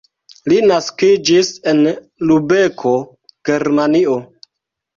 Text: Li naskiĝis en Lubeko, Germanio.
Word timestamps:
Li 0.51 0.55
naskiĝis 0.71 1.51
en 1.73 1.83
Lubeko, 2.31 2.97
Germanio. 3.53 4.21